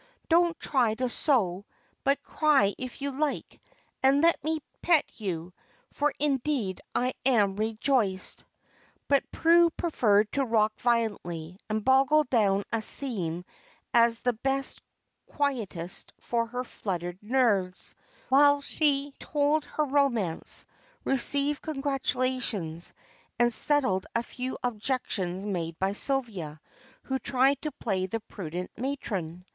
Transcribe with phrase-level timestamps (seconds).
[0.29, 1.63] "Don't try to sew,
[2.03, 3.61] but cry if you like,
[4.01, 5.53] and let me pet you,
[5.91, 8.43] for indeed I am rejoiced."
[9.07, 13.45] But Prue preferred to rock violently, and boggle down a seam
[13.93, 14.81] as the best
[15.27, 17.93] quietus for her fluttered nerves,
[18.27, 20.65] while she told her romance,
[21.03, 22.91] received congratulations,
[23.37, 26.59] and settled a few objections made by Sylvia,
[27.03, 29.45] who tried to play the prudent matron.